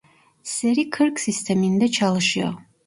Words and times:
Seri 0.43 0.89
kırk 0.89 1.19
sisteminde 1.19 1.87
çalışıyor. 1.87 2.53